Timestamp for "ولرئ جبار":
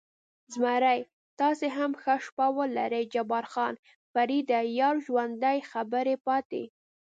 2.57-3.45